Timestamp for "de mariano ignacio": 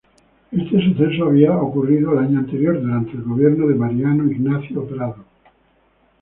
3.67-4.87